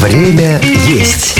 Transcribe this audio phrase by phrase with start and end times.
[0.00, 1.36] Время есть.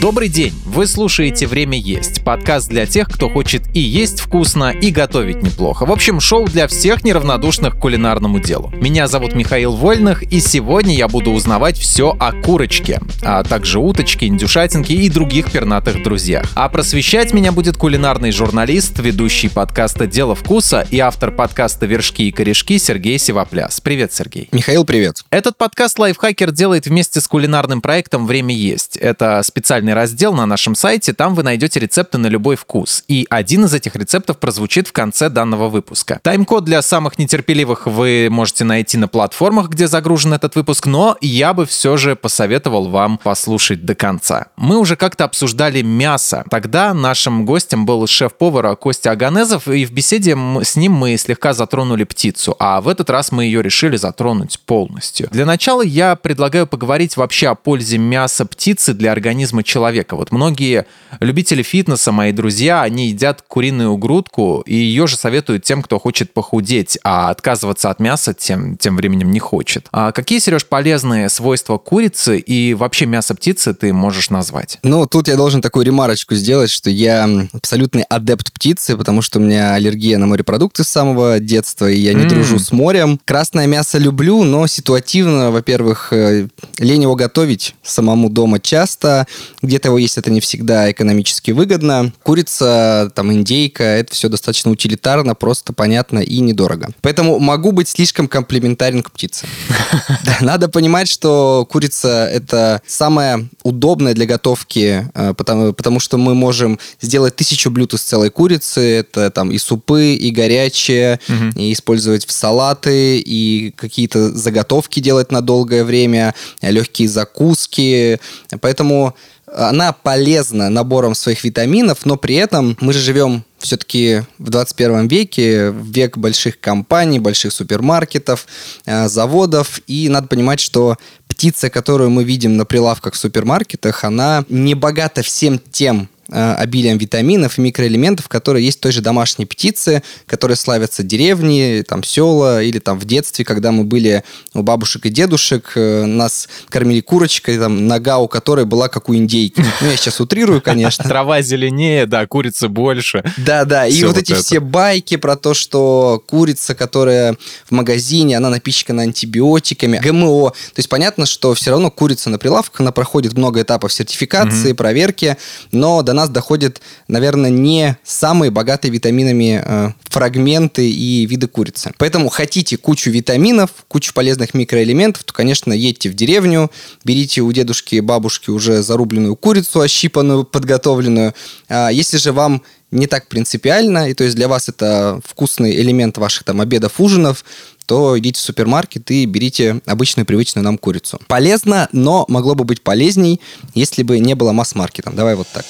[0.00, 0.54] Добрый день!
[0.64, 5.86] Вы слушаете «Время есть»— подкаст для тех, кто хочет и есть вкусно, и готовить неплохо.
[5.86, 8.72] В общем, шоу для всех неравнодушных к кулинарному делу.
[8.76, 14.26] Меня зовут Михаил Вольных, и сегодня я буду узнавать все о курочке, а также уточке,
[14.26, 16.46] индюшатинке и других пернатых друзьях.
[16.54, 22.30] А просвещать меня будет кулинарный журналист, ведущий подкаста «Дело вкуса» и автор подкаста «Вершки и
[22.30, 23.80] корешки» Сергей Севопляс.
[23.80, 24.48] Привет, Сергей.
[24.52, 25.24] Михаил, привет.
[25.30, 28.96] Этот подкаст «Лайфхакер» делает вместе с кулинарным проектом «Время есть».
[28.96, 33.04] Это специальный раздел на нашем сайте, там вы найдете рецепты на любой вкус.
[33.08, 36.20] И один из этих рецептов прозвучит в конце данного выпуска.
[36.22, 41.54] Тайм-код для самых нетерпеливых вы можете найти на платформах, где загружен этот выпуск, но я
[41.54, 44.46] бы все же посоветовал вам послушать до конца.
[44.56, 46.44] Мы уже как-то обсуждали мясо.
[46.50, 52.04] Тогда нашим гостем был шеф-повар Костя Аганезов, и в беседе с ним мы слегка затронули
[52.04, 55.28] птицу, а в этот раз мы ее решили затронуть полностью.
[55.30, 59.77] Для начала я предлагаю поговорить вообще о пользе мяса птицы для организма человека.
[60.16, 60.86] Вот многие
[61.20, 66.32] любители фитнеса, мои друзья, они едят куриную грудку, и ее же советуют тем, кто хочет
[66.32, 69.86] похудеть, а отказываться от мяса тем, тем временем не хочет.
[69.92, 74.78] А какие, Сереж, полезные свойства курицы и вообще мяса птицы ты можешь назвать?
[74.82, 79.42] Ну, тут я должен такую ремарочку сделать, что я абсолютный адепт птицы, потому что у
[79.42, 82.28] меня аллергия на морепродукты с самого детства, и я не mm.
[82.28, 83.20] дружу с морем.
[83.24, 89.26] Красное мясо люблю, но ситуативно, во-первых, э, лень его готовить самому дома часто
[89.68, 92.12] где-то его есть это не всегда экономически выгодно.
[92.22, 96.88] Курица, там, индейка, это все достаточно утилитарно, просто понятно и недорого.
[97.02, 99.46] Поэтому могу быть слишком комплементарен к птице.
[100.40, 106.78] Надо понимать, что курица это самая удобная для готовки, э, потому, потому что мы можем
[107.02, 108.80] сделать тысячу блюд из целой курицы.
[108.80, 111.20] Это там и супы, и горячее,
[111.56, 118.18] и использовать в салаты, и какие-то заготовки делать на долгое время, легкие закуски.
[118.62, 119.14] Поэтому
[119.54, 125.72] она полезна набором своих витаминов, но при этом мы же живем все-таки в 21 веке,
[125.72, 128.46] век больших компаний, больших супермаркетов,
[128.86, 134.44] э, заводов, и надо понимать, что птица, которую мы видим на прилавках в супермаркетах, она
[134.48, 140.02] не богата всем тем обилием витаминов и микроэлементов, которые есть в той же домашней птице,
[140.26, 144.24] которые славятся деревни, там, села, или там в детстве, когда мы были
[144.54, 149.14] у бабушек и дедушек, э, нас кормили курочкой, там, нога у которой была как у
[149.14, 149.64] индейки.
[149.80, 151.04] Ну, я сейчас утрирую, конечно.
[151.08, 153.22] Трава зеленее, да, курицы больше.
[153.38, 157.36] Да-да, и вот, эти все байки про то, что курица, которая
[157.68, 160.50] в магазине, она напичкана антибиотиками, ГМО.
[160.50, 165.36] То есть понятно, что все равно курица на прилавках, она проходит много этапов сертификации, проверки,
[165.72, 171.92] но до нас доходят, наверное, не самые богатые витаминами э, фрагменты и виды курицы.
[171.98, 176.70] Поэтому хотите кучу витаминов, кучу полезных микроэлементов, то, конечно, едьте в деревню,
[177.04, 181.34] берите у дедушки и бабушки уже зарубленную курицу, ощипанную, подготовленную.
[181.68, 186.18] А если же вам не так принципиально, и то есть для вас это вкусный элемент
[186.18, 187.44] ваших там обедов, ужинов,
[187.88, 191.18] то идите в супермаркет и берите обычную привычную нам курицу.
[191.26, 193.40] Полезно, но могло бы быть полезней,
[193.74, 195.16] если бы не было масс-маркетом.
[195.16, 195.64] Давай вот так.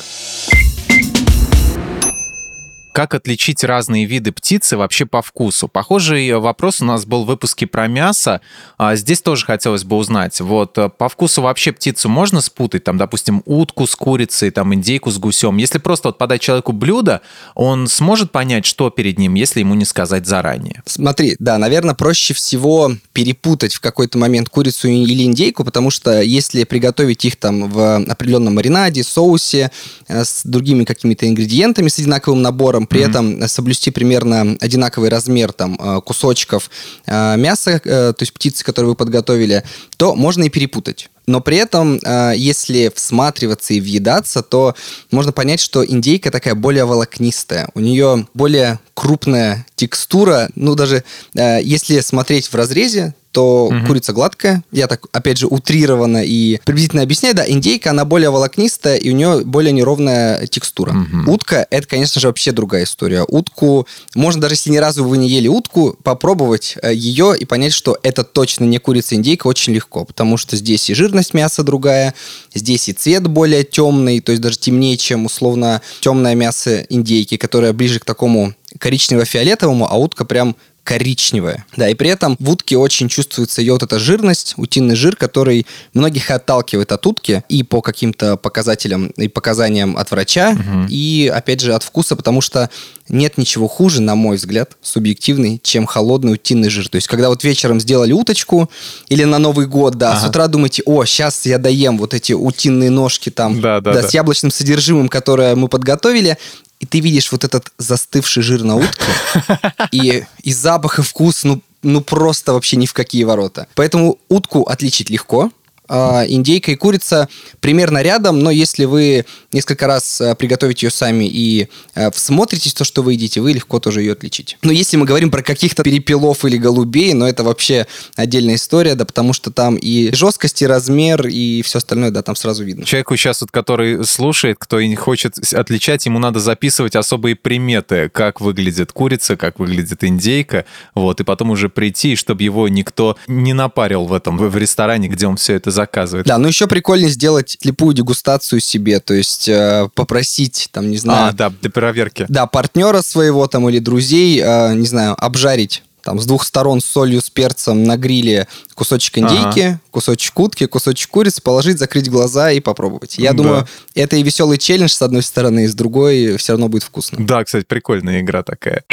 [2.98, 5.68] Как отличить разные виды птицы вообще по вкусу?
[5.68, 8.40] Похожий вопрос у нас был в выпуске про мясо.
[8.76, 10.40] А здесь тоже хотелось бы узнать.
[10.40, 12.82] Вот э, по вкусу вообще птицу можно спутать?
[12.82, 15.58] Там, допустим, утку с курицей, там, индейку с гусем.
[15.58, 17.20] Если просто вот подать человеку блюдо,
[17.54, 20.82] он сможет понять, что перед ним, если ему не сказать заранее?
[20.84, 26.64] Смотри, да, наверное, проще всего перепутать в какой-то момент курицу или индейку, потому что если
[26.64, 29.70] приготовить их там в определенном маринаде, соусе,
[30.08, 33.08] э, с другими какими-то ингредиентами, с одинаковым набором, при mm-hmm.
[33.08, 36.70] этом соблюсти примерно одинаковый размер там э, кусочков
[37.06, 39.64] э, мяса, э, то есть птицы, которые вы подготовили,
[39.96, 41.10] то можно и перепутать.
[41.28, 42.00] Но при этом,
[42.34, 44.74] если всматриваться и въедаться, то
[45.10, 47.68] можно понять, что индейка такая более волокнистая.
[47.74, 50.48] У нее более крупная текстура.
[50.54, 51.04] Ну, даже
[51.34, 53.86] если смотреть в разрезе, то угу.
[53.86, 54.64] курица гладкая.
[54.72, 57.34] Я так, опять же, утрированно и приблизительно объясняю.
[57.36, 60.92] Да, индейка, она более волокнистая, и у нее более неровная текстура.
[60.92, 61.34] Угу.
[61.34, 63.24] Утка, это, конечно же, вообще другая история.
[63.28, 67.74] Утку, можно даже если ни разу вы не ели утку, попробовать э, ее и понять,
[67.74, 72.14] что это точно не курица индейка очень легко, потому что здесь и жирность мяса другая,
[72.54, 77.72] здесь и цвет более темный, то есть даже темнее, чем условно темное мясо индейки, которое
[77.72, 80.54] ближе к такому коричнево-фиолетовому, а утка прям
[80.88, 81.66] коричневая.
[81.76, 85.66] Да, и при этом в утке очень чувствуется ее вот эта жирность, утиный жир, который
[85.92, 90.86] многих отталкивает от утки и по каким-то показателям и показаниям от врача, угу.
[90.88, 92.70] и, опять же, от вкуса, потому что
[93.10, 96.88] нет ничего хуже, на мой взгляд, субъективный, чем холодный утиный жир.
[96.88, 98.70] То есть, когда вот вечером сделали уточку
[99.10, 100.20] или на Новый год, да, ага.
[100.20, 104.00] с утра думаете, о, сейчас я доем вот эти утиные ножки там, да, да, да,
[104.00, 104.08] да.
[104.08, 106.38] с яблочным содержимым, которое мы подготовили,
[106.80, 109.04] и ты видишь вот этот застывший жир на утке,
[109.92, 113.66] и, и запах, и вкус, ну, ну просто вообще ни в какие ворота.
[113.74, 115.50] Поэтому утку отличить легко,
[115.88, 117.28] индейка и курица
[117.60, 122.76] примерно рядом, но если вы несколько раз а, приготовите ее сами и а, всмотритесь в
[122.76, 124.56] то, что вы едите, вы легко тоже ее отличите.
[124.62, 127.86] Но если мы говорим про каких-то перепелов или голубей, но это вообще
[128.16, 132.36] отдельная история, да, потому что там и жесткость, и размер, и все остальное, да, там
[132.36, 132.84] сразу видно.
[132.84, 138.10] Человеку сейчас, вот, который слушает, кто и не хочет отличать, ему надо записывать особые приметы,
[138.10, 140.64] как выглядит курица, как выглядит индейка,
[140.94, 145.26] вот, и потом уже прийти, чтобы его никто не напарил в этом, в ресторане, где
[145.26, 146.26] он все это заказывает.
[146.26, 151.28] Да, ну еще прикольнее сделать слепую дегустацию себе, то есть э, попросить, там, не знаю...
[151.28, 152.26] А, да, для проверки.
[152.28, 156.86] Да, партнера своего там или друзей, э, не знаю, обжарить там с двух сторон с
[156.86, 159.80] солью, с перцем на гриле кусочек индейки, ага.
[159.90, 163.18] кусочек утки, кусочек курицы, положить, закрыть глаза и попробовать.
[163.18, 163.36] Я да.
[163.36, 167.18] думаю, это и веселый челлендж с одной стороны, и с другой все равно будет вкусно.
[167.20, 168.84] Да, кстати, прикольная игра такая.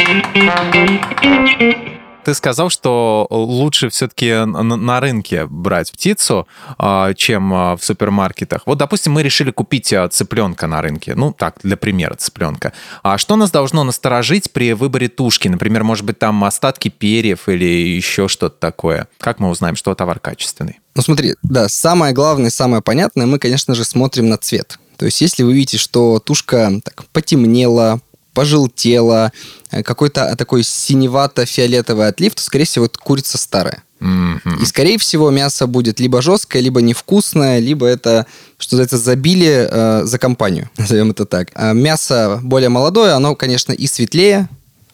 [2.26, 6.48] Ты сказал, что лучше все-таки на рынке брать птицу,
[6.80, 8.64] а, чем а, в супермаркетах.
[8.66, 11.14] Вот, допустим, мы решили купить а, цыпленка на рынке.
[11.14, 12.74] Ну, так, для примера цыпленка.
[13.04, 15.48] А что нас должно насторожить при выборе тушки?
[15.48, 19.08] Например, может быть, там остатки перьев или еще что-то такое.
[19.20, 20.80] Как мы узнаем, что товар качественный?
[20.96, 24.80] Ну, смотри, да, самое главное, самое понятное, мы, конечно же, смотрим на цвет.
[24.98, 28.00] То есть, если вы видите, что тушка так, потемнела,
[28.36, 29.32] пожелтела,
[29.72, 33.82] э, какой-то такой синевато-фиолетовый отлив, то, скорее всего, это курица старая.
[34.02, 34.62] Mm-hmm.
[34.62, 38.28] И, скорее всего, мясо будет либо жесткое, либо невкусное, либо это,
[38.60, 41.50] что называется, забили э, за компанию, назовем это так.
[41.56, 44.50] А мясо более молодое, оно, конечно, и светлее,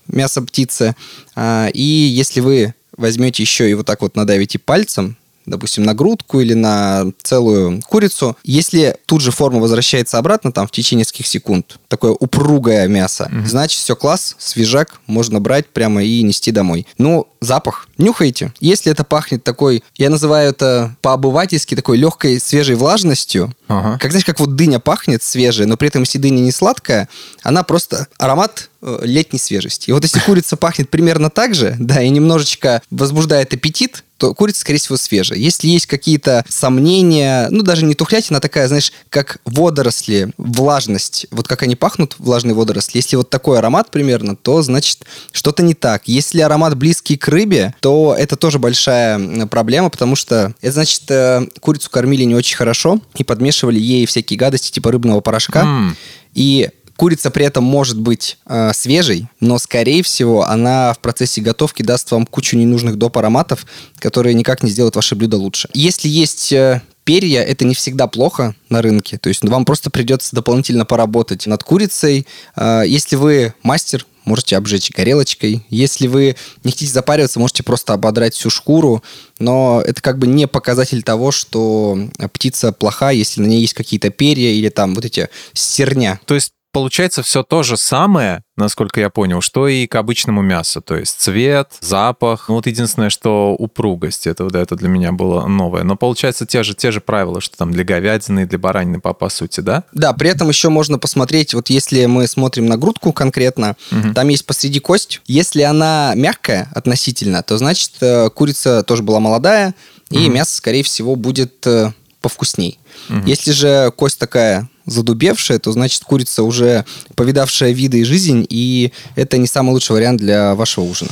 [0.07, 0.95] мясо птицы.
[1.35, 5.17] А, и если вы возьмете еще и вот так вот надавите пальцем,
[5.51, 10.71] допустим, на грудку или на целую курицу, если тут же форма возвращается обратно, там, в
[10.71, 13.45] течение нескольких секунд, такое упругое мясо, mm-hmm.
[13.45, 16.87] значит, все класс, свежак, можно брать прямо и нести домой.
[16.97, 17.87] Ну, запах.
[18.01, 18.53] Нюхаете.
[18.59, 23.97] Если это пахнет такой, я называю это по-обывательски такой легкой свежей влажностью, ага.
[23.99, 27.07] как, знаешь, как вот дыня пахнет свежая, но при этом, если дыня не сладкая,
[27.43, 29.89] она просто аромат э, летней свежести.
[29.89, 34.61] И вот если курица пахнет примерно так же, да, и немножечко возбуждает аппетит, то курица,
[34.61, 35.39] скорее всего, свежая.
[35.39, 41.47] Если есть какие-то сомнения, ну, даже не тухлятина, а такая, знаешь, как водоросли, влажность, вот
[41.47, 46.03] как они пахнут, влажные водоросли, если вот такой аромат примерно, то, значит, что-то не так.
[46.05, 51.47] Если аромат близкий к рыбе, то это тоже большая проблема, потому что это значит, э,
[51.59, 55.63] курицу кормили не очень хорошо и подмешивали ей всякие гадости типа рыбного порошка.
[55.63, 55.95] Mm.
[56.33, 56.69] И
[57.01, 62.11] Курица при этом может быть э, свежей, но, скорее всего, она в процессе готовки даст
[62.11, 63.17] вам кучу ненужных доп.
[63.17, 63.65] ароматов,
[63.97, 65.67] которые никак не сделают ваше блюдо лучше.
[65.73, 69.17] Если есть э, перья, это не всегда плохо на рынке.
[69.17, 72.27] То есть вам просто придется дополнительно поработать над курицей.
[72.55, 75.65] Э, если вы мастер, можете обжечь горелочкой.
[75.69, 79.03] Если вы не хотите запариваться, можете просто ободрать всю шкуру,
[79.39, 81.97] но это как бы не показатель того, что
[82.31, 86.21] птица плоха, если на ней есть какие-то перья или там вот эти серня.
[86.25, 90.81] То есть получается все то же самое, насколько я понял, что и к обычному мясу.
[90.81, 92.45] То есть цвет, запах.
[92.49, 94.27] Ну, вот единственное, что упругость.
[94.27, 95.83] Это, вот это для меня было новое.
[95.83, 99.13] Но получается те же, те же правила, что там для говядины и для баранины, по,
[99.13, 99.83] по сути, да?
[99.93, 104.13] Да, при этом еще можно посмотреть, вот если мы смотрим на грудку конкретно, угу.
[104.13, 105.21] там есть посреди кость.
[105.27, 109.75] Если она мягкая относительно, то значит э, курица тоже была молодая,
[110.09, 110.31] и угу.
[110.31, 112.79] мясо, скорее всего, будет э, повкусней.
[113.09, 113.27] Угу.
[113.27, 116.85] Если же кость такая задубевшая, то значит курица уже
[117.15, 121.11] повидавшая виды и жизнь, и это не самый лучший вариант для вашего ужина.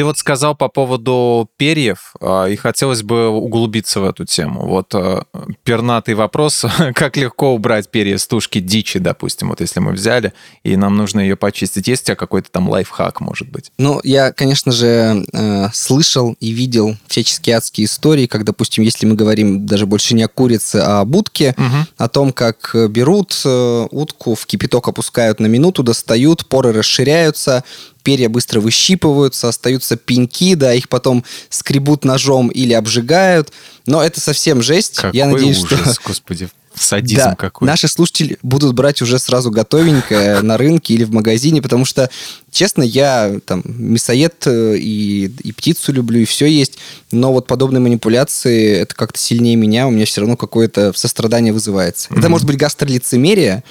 [0.00, 4.66] Ты вот сказал по поводу перьев, а, и хотелось бы углубиться в эту тему.
[4.66, 5.24] Вот а,
[5.62, 6.64] пернатый вопрос,
[6.94, 10.32] как легко убрать перья с тушки дичи, допустим, вот если мы взяли,
[10.64, 11.86] и нам нужно ее почистить.
[11.86, 13.72] Есть у тебя какой-то там лайфхак, может быть?
[13.76, 19.16] Ну, я, конечно же, э, слышал и видел всяческие адские истории, как, допустим, если мы
[19.16, 21.86] говорим даже больше не о курице, а о будке, угу.
[21.98, 27.64] о том, как берут э, утку, в кипяток опускают на минуту, достают, поры расширяются,
[28.00, 33.52] перья быстро выщипываются, остаются пеньки, да, их потом скребут ножом или обжигают.
[33.86, 34.96] Но это совсем жесть.
[34.96, 36.00] Какой Я надеюсь, ужас, что...
[36.06, 36.48] господи.
[36.72, 37.66] Садизм да, какой.
[37.66, 42.08] наши слушатели будут брать уже сразу готовенькое на рынке или в магазине, потому что,
[42.52, 46.78] честно, я там мясоед э, и, и птицу люблю, и все есть,
[47.10, 52.08] но вот подобные манипуляции, это как-то сильнее меня, у меня все равно какое-то сострадание вызывается.
[52.08, 52.18] Mm-hmm.
[52.20, 53.64] Это может быть гастролицемерие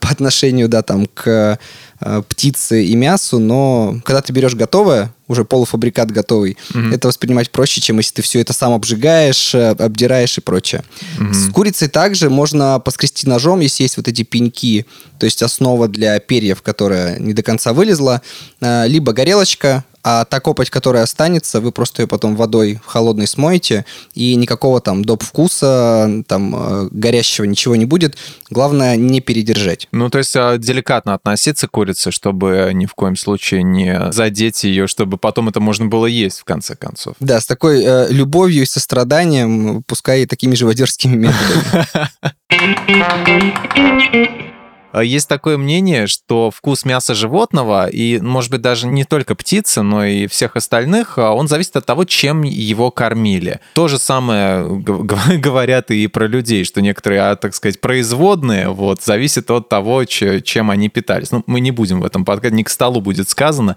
[0.00, 1.58] по отношению, да, там, к
[2.00, 6.94] э, птице и мясу, но когда ты берешь готовое, уже полуфабрикат готовый, mm-hmm.
[6.94, 10.82] это воспринимать проще, чем если ты все это сам обжигаешь, э, обдираешь и прочее.
[11.18, 11.32] Mm-hmm.
[11.32, 14.86] С курицей также можно поскрести ножом, если есть вот эти пеньки,
[15.18, 18.22] то есть основа для перьев, которая не до конца вылезла,
[18.60, 23.84] э, либо горелочка, а та копоть, которая останется, вы просто ее потом водой холодной смоете,
[24.14, 25.22] и никакого там доп.
[25.22, 28.16] вкуса, там, э, горящего ничего не будет.
[28.50, 29.88] Главное, не передержать.
[29.92, 34.64] Ну, то есть а, деликатно относиться к курице, чтобы ни в коем случае не задеть
[34.64, 37.14] ее, чтобы потом это можно было есть, в конце концов.
[37.20, 41.86] Да, с такой э, любовью и состраданием, пускай и такими живодерскими методами.
[44.92, 49.82] А есть такое мнение, что вкус мяса животного, и, может быть, даже не только птицы,
[49.82, 53.60] но и всех остальных, а он зависит от того, чем его кормили.
[53.74, 54.66] То же самое
[55.38, 60.70] говорят и про людей, что некоторые, а, так сказать, производные, вот, зависит от того, чем
[60.70, 61.30] они питались.
[61.30, 63.76] Ну, мы не будем в этом подкасте, не к столу будет сказано,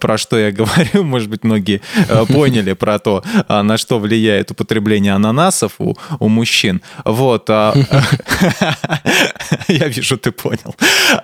[0.00, 1.04] про что я говорю.
[1.04, 6.28] Может быть, многие э, поняли про то, а, на что влияет употребление ананасов у, у
[6.28, 6.80] мужчин.
[7.04, 7.48] Вот.
[7.48, 7.74] Я
[9.88, 10.76] вижу, ты понял понял.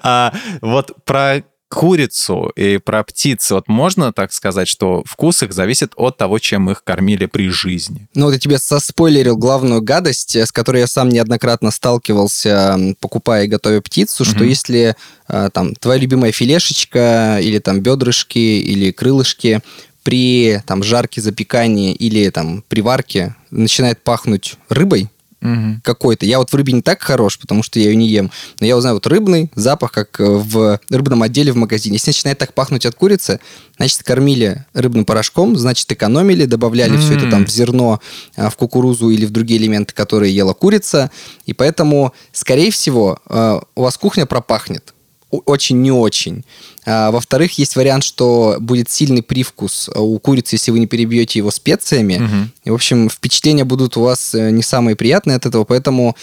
[0.03, 5.93] А, вот про курицу и про птиц, вот можно так сказать, что вкус их зависит
[5.97, 8.09] от того, чем их кормили при жизни?
[8.15, 13.49] Ну вот я тебе соспойлерил главную гадость, с которой я сам неоднократно сталкивался, покупая и
[13.49, 14.35] готовя птицу, mm-hmm.
[14.35, 14.97] что если
[15.29, 19.61] а, там твоя любимая филешечка или там бедрышки или крылышки
[20.03, 25.09] при там жарке, запекании или там при варке начинает пахнуть рыбой,
[25.41, 25.81] угу.
[25.83, 26.27] какой-то.
[26.27, 28.31] Я вот в рыбе не так хорош, потому что я ее не ем.
[28.61, 31.97] Но я узнаю вот рыбный запах, как э, в рыбном отделе в магазине.
[31.97, 33.41] Если начинает так пахнуть от курицы,
[33.77, 38.01] значит, кормили рыбным порошком, значит, экономили, добавляли mm все это там в зерно,
[38.37, 41.11] э, в кукурузу или в другие элементы, которые ела курица.
[41.47, 44.95] И поэтому, скорее всего, э, у вас кухня пропахнет
[45.31, 46.45] очень не очень.
[46.85, 51.51] А, во-вторых, есть вариант, что будет сильный привкус у курицы, если вы не перебьете его
[51.51, 52.17] специями.
[52.17, 52.51] Угу.
[52.65, 56.17] И, в общем, впечатления будут у вас э, не самые приятные от этого, поэтому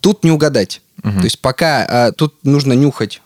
[0.00, 0.80] тут не угадать.
[1.02, 1.18] Угу.
[1.18, 3.20] То есть пока а, тут нужно нюхать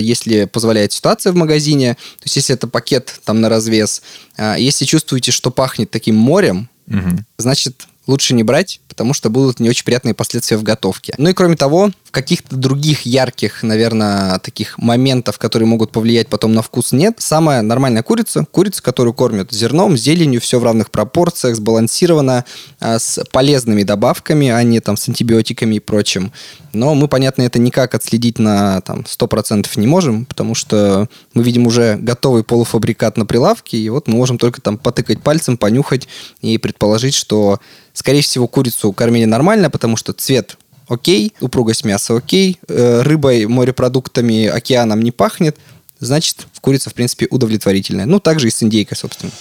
[0.00, 4.02] если позволяет ситуация в магазине, то есть если это пакет там на развес,
[4.36, 7.18] а, если чувствуете, что пахнет таким морем, угу.
[7.38, 11.14] значит лучше не брать, потому что будут не очень приятные последствия в готовке.
[11.18, 16.52] Ну и кроме того, в каких-то других ярких, наверное, таких моментов, которые могут повлиять потом
[16.52, 17.16] на вкус, нет.
[17.18, 22.44] Самая нормальная курица, курица, которую кормят зерном, зеленью, все в равных пропорциях, сбалансировано,
[22.80, 26.32] а, с полезными добавками, а не там с антибиотиками и прочим.
[26.72, 31.66] Но мы, понятно, это никак отследить на там, 100% не можем, потому что мы видим
[31.66, 36.08] уже готовый полуфабрикат на прилавке, и вот мы можем только там потыкать пальцем, понюхать
[36.40, 37.60] и предположить, что,
[37.92, 40.56] скорее всего, курицу кормили нормально, потому что цвет
[40.88, 45.56] окей, упругость мяса окей, э, рыбой, морепродуктами, океаном не пахнет,
[46.00, 48.06] значит, курица, в принципе, удовлетворительная.
[48.06, 49.32] Ну, также и с индейкой, собственно.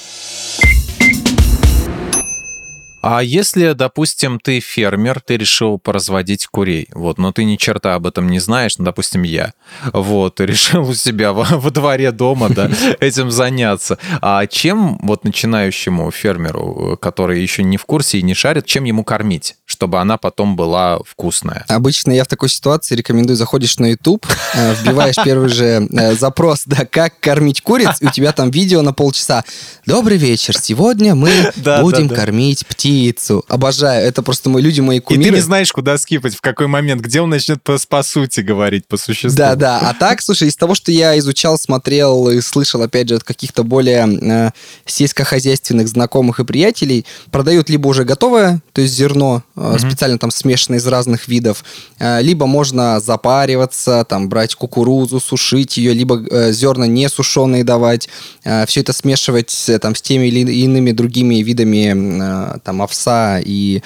[3.02, 8.06] А если, допустим, ты фермер, ты решил поразводить курей, вот, но ты ни черта об
[8.06, 9.54] этом не знаешь, ну, допустим, я,
[9.92, 13.98] вот, решил у себя во, во дворе дома, да, этим заняться.
[14.22, 19.04] А чем вот начинающему фермеру, который еще не в курсе и не шарит, чем ему
[19.04, 21.66] кормить, чтобы она потом была вкусная?
[21.68, 26.64] Обычно я в такой ситуации рекомендую, заходишь на YouTube, э, вбиваешь первый же э, запрос,
[26.68, 29.44] да, как кормить куриц, и у тебя там видео на полчаса.
[29.88, 31.32] Добрый вечер, сегодня мы
[31.82, 33.46] будем кормить птиц птицу.
[33.48, 34.06] Обожаю.
[34.06, 35.24] Это просто мои люди, мои кумиры.
[35.24, 38.42] И ты не знаешь, куда скипать, в какой момент, где он начнет по, по сути
[38.42, 39.38] говорить, по существу.
[39.38, 39.80] Да, да.
[39.80, 43.64] А так, слушай, из того, что я изучал, смотрел и слышал, опять же, от каких-то
[43.64, 44.52] более э,
[44.86, 49.44] сельскохозяйственных знакомых и приятелей, продают либо уже готовое, то есть зерно,
[49.76, 49.90] mm-hmm.
[49.90, 51.64] специально там смешанное из разных видов,
[52.00, 58.10] э, либо можно запариваться, там брать кукурузу, сушить ее, либо э, зерна не сушеные давать,
[58.44, 63.82] э, все это смешивать там с теми или иными другими видами там овса и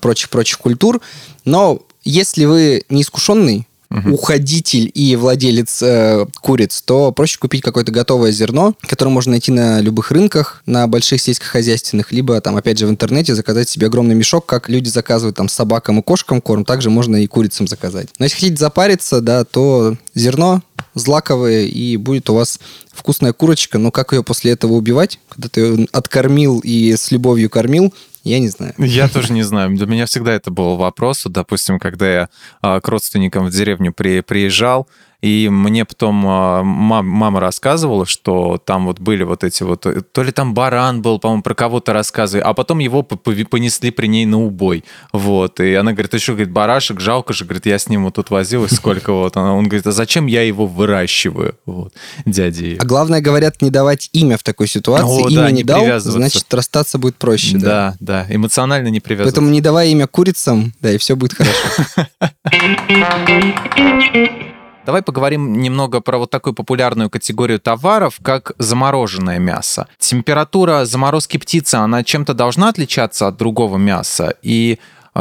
[0.00, 1.00] прочих-прочих культур.
[1.44, 4.14] Но если вы не искушенный угу.
[4.14, 9.80] уходитель и владелец э, куриц, то проще купить какое-то готовое зерно, которое можно найти на
[9.80, 14.46] любых рынках, на больших сельскохозяйственных, либо там, опять же, в интернете заказать себе огромный мешок,
[14.46, 18.08] как люди заказывают там собакам и кошкам корм, также можно и курицам заказать.
[18.18, 20.62] Но если хотите запариться, да, то зерно
[20.94, 22.60] злаковые, и будет у вас
[22.92, 27.50] вкусная курочка, но как ее после этого убивать, когда ты ее откормил и с любовью
[27.50, 27.92] кормил,
[28.24, 28.74] Я не знаю.
[28.78, 29.76] Я тоже не знаю.
[29.76, 31.24] Для меня всегда это был вопрос.
[31.26, 32.28] Допустим, когда я
[32.62, 34.88] а, к родственникам в деревню при, приезжал,
[35.24, 39.86] и мне потом а, мам, мама рассказывала, что там вот были вот эти вот...
[40.12, 44.26] То ли там баран был, по-моему, про кого-то рассказывали, а потом его понесли при ней
[44.26, 44.84] на убой.
[45.14, 45.60] Вот.
[45.60, 48.72] И она говорит, что, говорит, барашек, жалко же, говорит, я с ним вот тут возилась,
[48.72, 49.34] сколько вот.
[49.38, 51.56] Он говорит, а зачем я его выращиваю?
[51.64, 51.94] Вот.
[52.26, 55.24] Дядя А главное, говорят, не давать имя в такой ситуации.
[55.24, 57.56] О, имя да, не, не дал, значит, расстаться будет проще.
[57.56, 58.13] Да, да, да.
[58.28, 59.40] Эмоционально не привязываться.
[59.40, 62.08] Поэтому не давай имя курицам, да, и все будет хорошо.
[64.86, 69.88] Давай поговорим немного про вот такую популярную категорию товаров, как замороженное мясо.
[69.98, 74.34] Температура заморозки птицы, она чем-то должна отличаться от другого мяса?
[74.42, 74.78] И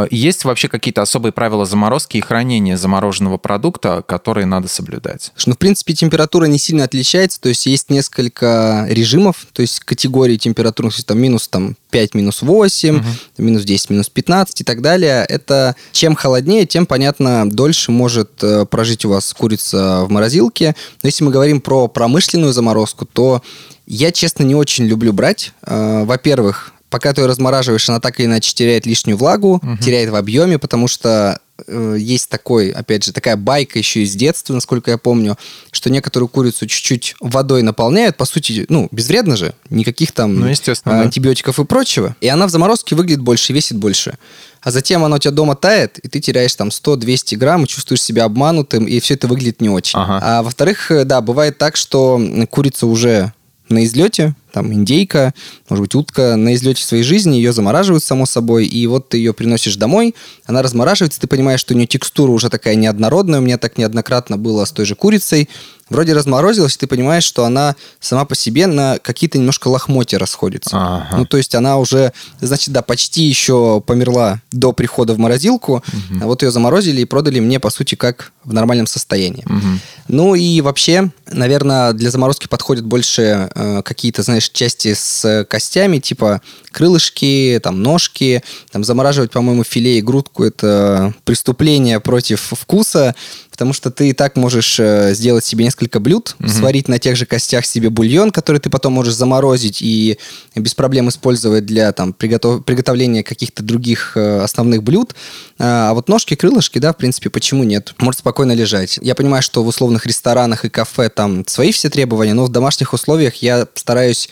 [0.10, 5.32] есть вообще какие-то особые правила заморозки и хранения замороженного продукта, которые надо соблюдать?
[5.46, 10.38] Ну, в принципе, температура не сильно отличается, то есть есть несколько режимов, то есть категории
[10.38, 13.06] температуры, то есть там минус там, 5, минус 8, угу.
[13.38, 15.26] минус 10, минус 15 и так далее.
[15.30, 20.76] Это чем холоднее, тем, понятно, дольше может э, прожить у вас курица в морозилке.
[21.04, 23.44] Но если мы говорим про промышленную заморозку, то
[23.86, 25.54] я, честно, не очень люблю брать.
[25.62, 29.78] Э, во-первых, пока ты ее размораживаешь, она так или иначе теряет лишнюю влагу, угу.
[29.78, 34.54] теряет в объеме, потому что Э, есть такой, опять же, такая байка еще из детства,
[34.54, 35.38] насколько я помню,
[35.72, 41.56] что некоторую курицу чуть-чуть водой наполняют, по сути, ну, безвредно же, никаких там ну, антибиотиков
[41.56, 41.64] да.
[41.64, 44.18] и прочего, и она в заморозке выглядит больше, весит больше.
[44.62, 48.02] А затем она у тебя дома тает, и ты теряешь там 100-200 грамм, и чувствуешь
[48.02, 50.00] себя обманутым, и все это выглядит не очень.
[50.00, 50.20] Ага.
[50.24, 52.20] А во-вторых, э, да, бывает так, что
[52.50, 53.32] курица уже
[53.70, 55.34] на излете, там индейка,
[55.68, 59.34] может быть, утка на излете своей жизни, ее замораживают, само собой, и вот ты ее
[59.34, 63.58] приносишь домой, она размораживается, ты понимаешь, что у нее текстура уже такая неоднородная, у меня
[63.58, 65.50] так неоднократно было с той же курицей,
[65.90, 70.78] вроде разморозилась, и ты понимаешь, что она сама по себе на какие-то немножко лохмотья расходится.
[70.78, 71.18] Ага.
[71.18, 76.20] Ну, то есть она уже, значит, да, почти еще померла до прихода в морозилку, угу.
[76.22, 79.46] а вот ее заморозили и продали мне, по сути, как в нормальном состоянии.
[79.46, 79.80] Угу.
[80.10, 86.00] Ну и вообще, наверное, для заморозки подходят больше э, какие-то, знаешь, знаешь, части с костями,
[86.00, 88.44] типа крылышки, там, ножки.
[88.72, 93.16] Там замораживать, по-моему, филе и грудку– это преступление против вкуса,
[93.64, 96.50] потому что ты и так можешь э, сделать себе несколько блюд, угу.
[96.50, 100.20] сварить на тех же костях себе бульон, который ты потом можешь заморозить и
[100.54, 102.66] без проблем использовать для там, приготов...
[102.66, 105.16] приготовления каких-то других э, основных блюд.
[105.60, 107.96] А, а вот ножки, крылышки, да, в принципе, почему нет?
[108.00, 109.00] Может спокойно лежать.
[109.02, 112.92] Я понимаю, что в условных ресторанах и кафе там свои все требования, но в домашних
[112.92, 114.28] условиях я стараюсь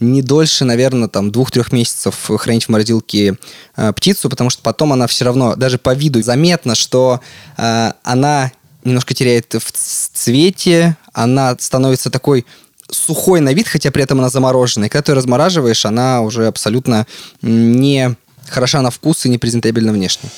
[0.00, 3.36] не дольше, наверное, там двух-трех месяцев хранить в морозилке
[3.76, 7.20] э, птицу, потому что потом она все равно, даже по виду заметно, что
[7.56, 8.52] э, она
[8.86, 12.46] немножко теряет в цвете, она становится такой
[12.90, 14.88] сухой на вид, хотя при этом она замороженная.
[14.88, 17.06] И когда ты размораживаешь, она уже абсолютно
[17.42, 18.14] не
[18.48, 20.30] хороша на вкус и не презентабельна внешне.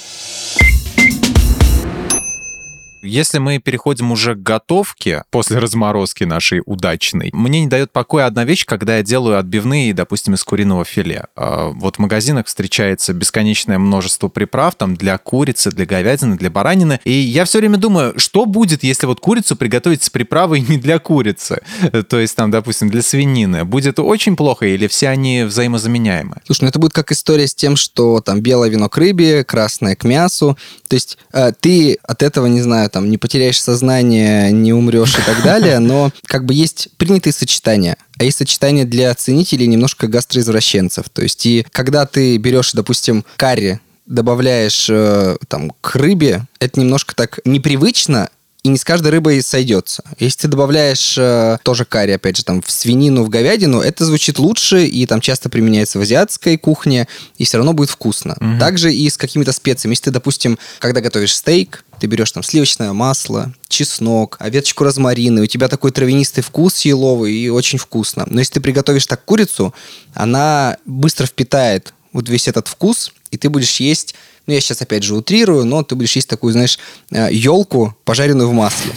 [3.03, 8.45] Если мы переходим уже к готовке после разморозки нашей удачной, мне не дает покоя одна
[8.45, 11.27] вещь, когда я делаю отбивные, допустим, из куриного филе.
[11.37, 17.01] А, вот в магазинах встречается бесконечное множество приправ там для курицы, для говядины, для баранины.
[17.05, 20.99] И я все время думаю, что будет, если вот курицу приготовить с приправой не для
[20.99, 21.63] курицы,
[22.09, 23.65] то есть там, допустим, для свинины.
[23.65, 26.39] Будет очень плохо или все они взаимозаменяемы?
[26.45, 29.95] Слушай, ну это будет как история с тем, что там белое вино к рыбе, красное
[29.95, 30.59] к мясу.
[30.89, 35.23] То есть э, ты от этого, не знаю, там не потеряешь сознание, не умрешь и
[35.23, 37.97] так далее, но как бы есть принятые сочетания.
[38.19, 41.09] А есть сочетания для ценителей немножко гастроизвращенцев.
[41.11, 47.15] То есть и когда ты берешь, допустим, карри, добавляешь э, там к рыбе, это немножко
[47.15, 48.31] так непривычно,
[48.65, 50.03] и не с каждой рыбой сойдется.
[50.19, 54.39] Если ты добавляешь э, тоже карри, опять же, там, в свинину, в говядину, это звучит
[54.39, 58.37] лучше, и там часто применяется в азиатской кухне, и все равно будет вкусно.
[58.41, 58.59] Угу.
[58.59, 59.93] Также и с какими-то специями.
[59.93, 65.41] Если ты, допустим, когда готовишь стейк, ты берешь там сливочное масло, чеснок, а веточку розмарина,
[65.41, 68.27] и у тебя такой травянистый вкус еловый, и очень вкусно.
[68.29, 69.75] Но если ты приготовишь так курицу,
[70.15, 74.15] она быстро впитает вот весь этот вкус, и ты будешь есть
[74.49, 76.79] ну, я сейчас опять же утрирую, но ты будешь есть такую, знаешь,
[77.11, 78.95] елку, э, пожаренную в масле.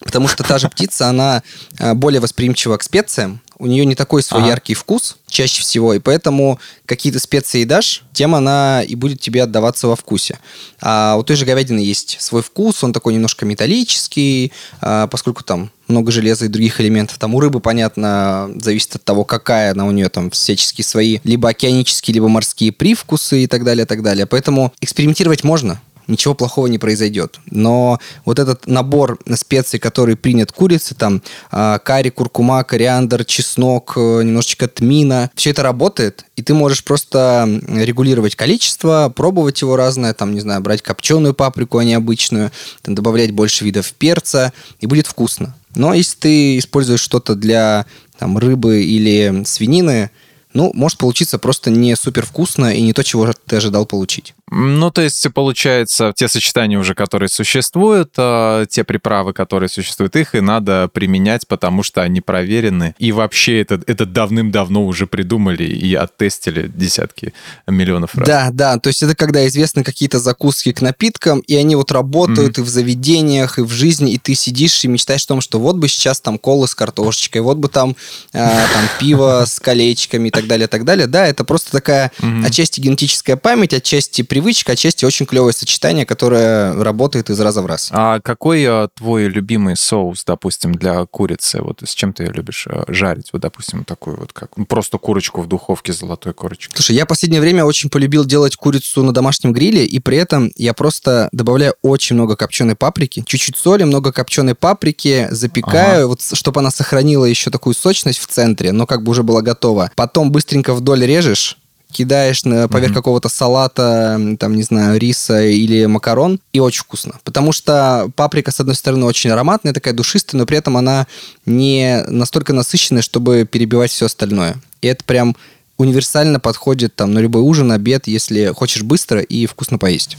[0.00, 1.44] Потому что та же птица, она
[1.78, 4.50] э, более восприимчива к специям, у нее не такой свой ага.
[4.50, 9.86] яркий вкус чаще всего, и поэтому какие-то специи дашь, тем она и будет тебе отдаваться
[9.86, 10.38] во вкусе.
[10.80, 15.70] А у той же говядины есть свой вкус, он такой немножко металлический, а, поскольку там
[15.88, 17.18] много железа и других элементов.
[17.18, 21.50] Там у рыбы, понятно, зависит от того, какая она у нее там всяческие свои либо
[21.50, 24.26] океанические, либо морские привкусы и так далее, и так далее.
[24.26, 27.40] Поэтому экспериментировать можно, ничего плохого не произойдет.
[27.50, 34.22] Но вот этот набор специй, который принят курицы, там э, карри, куркума, кориандр, чеснок, э,
[34.22, 40.34] немножечко тмина, все это работает, и ты можешь просто регулировать количество, пробовать его разное, там,
[40.34, 42.50] не знаю, брать копченую паприку, а не обычную,
[42.82, 45.54] там, добавлять больше видов перца, и будет вкусно.
[45.74, 47.86] Но если ты используешь что-то для
[48.18, 50.10] там, рыбы или свинины,
[50.52, 54.34] ну, может получиться просто не супер вкусно и не то, чего ты ожидал получить.
[54.50, 60.34] Ну, то есть, получается, те сочетания уже, которые существуют, э, те приправы, которые существуют, их
[60.34, 62.96] и надо применять, потому что они проверены.
[62.98, 67.32] И вообще это, это давным-давно уже придумали и оттестили десятки
[67.68, 68.26] миллионов раз.
[68.26, 72.58] Да, да, то есть это когда известны какие-то закуски к напиткам, и они вот работают
[72.58, 72.62] mm-hmm.
[72.62, 75.76] и в заведениях, и в жизни, и ты сидишь и мечтаешь о том, что вот
[75.76, 77.94] бы сейчас там колы с картошечкой, вот бы там,
[78.32, 81.06] э, там пиво с колечками и так далее, так далее.
[81.06, 82.46] Да, это просто такая mm-hmm.
[82.46, 87.66] отчасти генетическая память, отчасти при привычка, отчасти очень клевое сочетание, которое работает из раза в
[87.66, 87.90] раз.
[87.92, 91.60] А какой а, твой любимый соус, допустим, для курицы?
[91.60, 93.28] Вот с чем ты ее любишь а, жарить?
[93.34, 96.74] Вот, допустим, такую вот как ну, просто курочку в духовке золотой корочкой.
[96.74, 100.50] Слушай, я в последнее время очень полюбил делать курицу на домашнем гриле, и при этом
[100.56, 106.06] я просто добавляю очень много копченой паприки, чуть-чуть соли, много копченой паприки, запекаю, ага.
[106.06, 109.90] вот чтобы она сохранила еще такую сочность в центре, но как бы уже была готова.
[109.96, 111.58] Потом быстренько вдоль режешь,
[111.90, 112.94] кидаешь поверх mm-hmm.
[112.94, 117.14] какого-то салата, там, не знаю, риса или макарон, и очень вкусно.
[117.24, 121.06] Потому что паприка, с одной стороны, очень ароматная, такая душистая, но при этом она
[121.46, 124.56] не настолько насыщенная, чтобы перебивать все остальное.
[124.82, 125.36] И это прям
[125.76, 130.18] универсально подходит там на любой ужин, обед, если хочешь быстро и вкусно поесть.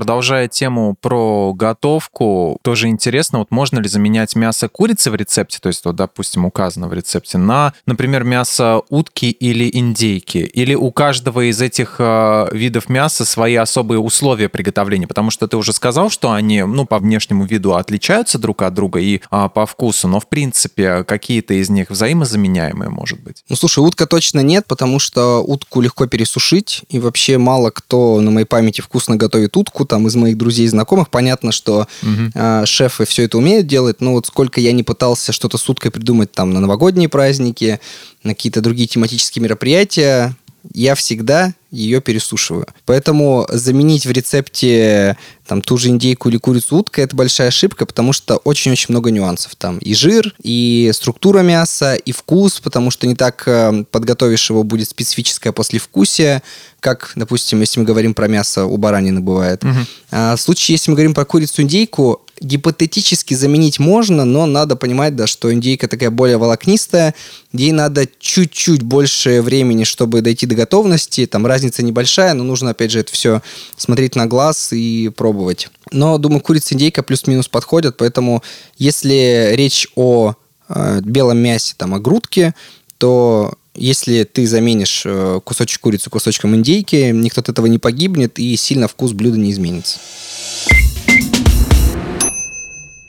[0.00, 5.68] Продолжая тему про готовку, тоже интересно, вот можно ли заменять мясо курицы в рецепте, то
[5.68, 10.38] есть, вот, допустим, указано в рецепте, на, например, мясо утки или индейки?
[10.38, 15.06] Или у каждого из этих э, видов мяса свои особые условия приготовления?
[15.06, 19.00] Потому что ты уже сказал, что они, ну, по внешнему виду отличаются друг от друга
[19.00, 23.44] и э, по вкусу, но, в принципе, какие-то из них взаимозаменяемые, может быть?
[23.50, 28.30] Ну, слушай, утка точно нет, потому что утку легко пересушить, и вообще мало кто на
[28.30, 31.10] моей памяти вкусно готовит утку, там из моих друзей и знакомых.
[31.10, 32.30] Понятно, что угу.
[32.32, 35.90] э, шефы все это умеют делать, но вот сколько я не пытался что-то с уткой
[35.90, 37.80] придумать там на новогодние праздники,
[38.22, 40.36] на какие-то другие тематические мероприятия,
[40.72, 42.66] я всегда ее пересушиваю.
[42.84, 48.12] Поэтому заменить в рецепте там ту же индейку или курицу утка это большая ошибка, потому
[48.12, 49.54] что очень-очень много нюансов.
[49.56, 54.62] Там и жир, и структура мяса, и вкус, потому что не так э, подготовишь его
[54.62, 56.42] будет специфическое послевкусие,
[56.80, 59.64] как, допустим, если мы говорим про мясо, у баранины бывает.
[59.64, 59.78] Угу.
[60.12, 65.14] А в случае, если мы говорим про курицу индейку, гипотетически заменить можно, но надо понимать,
[65.14, 67.14] да, что индейка такая более волокнистая,
[67.52, 71.26] ей надо чуть-чуть больше времени, чтобы дойти до готовности.
[71.26, 73.42] Там разница небольшая, но нужно, опять же, это все
[73.76, 75.68] смотреть на глаз и пробовать.
[75.92, 78.42] Но, думаю, курица индейка плюс-минус подходят, поэтому
[78.78, 80.34] если речь о
[80.68, 82.54] э, белом мясе, там, о грудке,
[82.98, 88.56] то если ты заменишь э, кусочек курицы кусочком индейки, никто от этого не погибнет, и
[88.56, 89.98] сильно вкус блюда не изменится.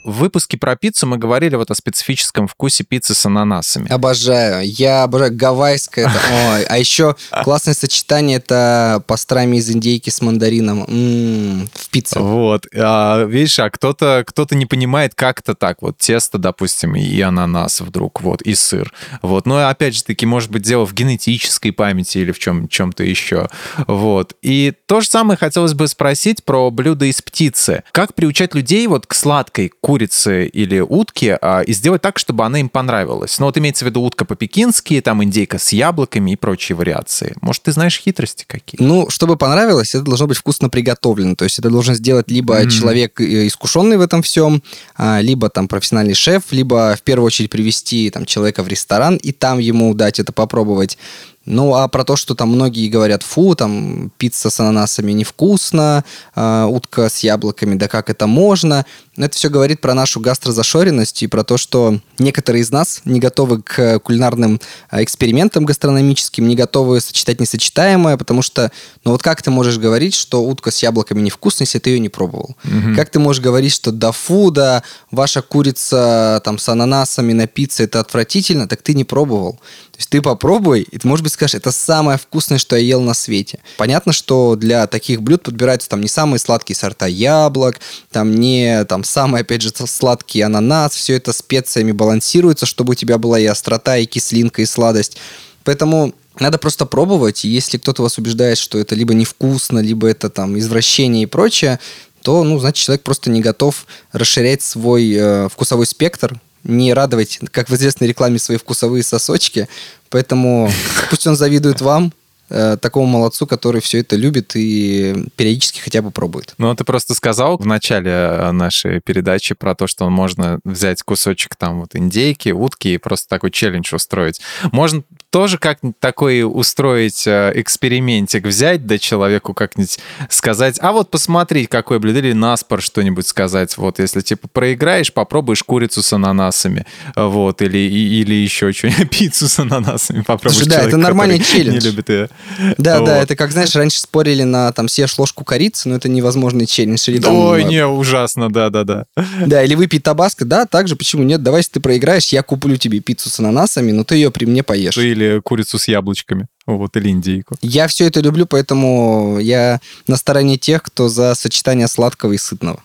[0.04, 3.90] В выпуске про пиццу мы говорили вот о специфическом вкусе пиццы с ананасами.
[3.90, 4.66] Обожаю.
[4.66, 6.06] Я обожаю гавайское.
[6.54, 12.18] Ой, а еще классное сочетание это пастрами из индейки с мандарином м-м, в пицце.
[12.18, 12.66] Вот.
[12.74, 15.82] А, видишь, а кто-то кто не понимает, как это так.
[15.82, 18.92] Вот тесто, допустим, и ананас вдруг, вот, и сыр.
[19.22, 19.46] Вот.
[19.46, 23.48] Но опять же таки, может быть, дело в генетической памяти или в чем, чем-то еще.
[23.86, 24.34] Вот.
[24.42, 27.84] И то же самое хотелось бы спросить про блюда из птицы.
[27.92, 32.58] Как приучать людей вот к сладкой, курицы или утки а, и сделать так, чтобы она
[32.60, 33.38] им понравилась.
[33.38, 37.36] Ну вот имеется в виду утка по-пекински, там индейка с яблоками и прочие вариации.
[37.42, 38.80] Может, ты знаешь хитрости какие?
[38.80, 41.34] Ну, чтобы понравилось, это должно быть вкусно приготовлено.
[41.34, 42.70] То есть это должен сделать либо mm-hmm.
[42.70, 44.62] человек э, искушенный в этом всем,
[44.96, 49.32] а, либо там профессиональный шеф, либо в первую очередь привести там человека в ресторан и
[49.32, 50.96] там ему дать это попробовать.
[51.44, 56.04] Ну, а про то, что там многие говорят, фу, там пицца с ананасами невкусно,
[56.36, 61.26] э, утка с яблоками, да как это можно, это все говорит про нашу гастрозашоренность и
[61.26, 67.00] про то, что некоторые из нас не готовы к кулинарным а, экспериментам гастрономическим, не готовы
[67.00, 68.72] сочетать несочетаемое, потому что,
[69.04, 72.08] ну вот как ты можешь говорить, что утка с яблоками невкусная, если ты ее не
[72.08, 72.56] пробовал?
[72.64, 72.96] Угу.
[72.96, 77.84] Как ты можешь говорить, что да фу, да, ваша курица там с ананасами на пицце
[77.84, 79.60] это отвратительно, так ты не пробовал.
[79.92, 83.02] То есть ты попробуй, и ты, может быть, скажешь, это самое вкусное, что я ел
[83.02, 83.58] на свете.
[83.76, 87.78] Понятно, что для таких блюд подбираются там не самые сладкие сорта яблок,
[88.10, 93.18] там не там самый, опять же, сладкий ананас, все это специями балансируется, чтобы у тебя
[93.18, 95.18] была и острота, и кислинка, и сладость.
[95.64, 100.30] Поэтому Надо просто пробовать, и если кто-то вас убеждает, что это либо невкусно, либо это
[100.30, 101.78] там извращение и прочее,
[102.22, 107.68] то, ну, значит, человек просто не готов расширять свой э, вкусовой спектр, не радовать, как
[107.68, 109.68] в известной рекламе, свои вкусовые сосочки.
[110.08, 110.70] Поэтому
[111.10, 112.12] пусть он завидует вам,
[112.52, 116.54] э, такому молодцу, который все это любит и периодически хотя бы пробует.
[116.58, 121.56] Ну, ты просто сказал в начале э, нашей передачи про то, что можно взять кусочек
[121.56, 124.40] там вот индейки, утки и просто такой челлендж устроить.
[124.70, 125.02] Можно
[125.32, 131.98] тоже как-нибудь такой устроить э, экспериментик, взять, да человеку как-нибудь сказать, а вот посмотри, какое
[131.98, 133.78] блюдо, или наспор что-нибудь сказать.
[133.78, 139.58] Вот, если типа проиграешь, попробуешь курицу с ананасами, вот, или, или еще что-нибудь, пиццу с
[139.58, 140.58] ананасами попробуешь.
[140.58, 141.82] Слушай, да, человек, это нормальный челлендж.
[141.82, 142.28] Не любит ее.
[142.76, 143.06] Да, Вот.
[143.06, 147.08] да, это как, знаешь, раньше спорили на там съешь ложку корицы, но это невозможный челлендж.
[147.08, 149.06] Или, там, Ой, э, не, ужасно, да-да-да.
[149.46, 153.00] Да, или выпей табаско, да, также, почему нет, давай, если ты проиграешь, я куплю тебе
[153.00, 154.94] пиццу с ананасами, но ты ее при мне поешь.
[154.98, 157.56] Или курицу с яблочками, вот, или индейку.
[157.62, 162.80] Я все это люблю, поэтому я на стороне тех, кто за сочетание сладкого и сытного.